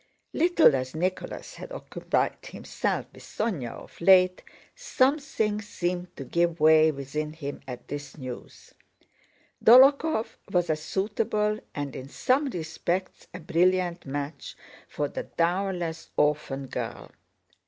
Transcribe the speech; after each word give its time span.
Little 0.33 0.73
as 0.75 0.95
Nicholas 0.95 1.53
had 1.53 1.71
occupied 1.71 2.43
himself 2.47 3.05
with 3.13 3.21
Sónya 3.21 3.69
of 3.73 4.01
late, 4.01 4.41
something 4.75 5.61
seemed 5.61 6.17
to 6.17 6.23
give 6.23 6.59
way 6.59 6.89
within 6.91 7.33
him 7.33 7.61
at 7.67 7.87
this 7.87 8.17
news. 8.17 8.73
Dólokhov 9.63 10.37
was 10.51 10.71
a 10.71 10.75
suitable 10.75 11.59
and 11.75 11.95
in 11.95 12.09
some 12.09 12.47
respects 12.47 13.27
a 13.31 13.39
brilliant 13.39 14.07
match 14.07 14.55
for 14.87 15.07
the 15.07 15.25
dowerless, 15.37 16.09
orphan 16.17 16.65
girl. 16.65 17.11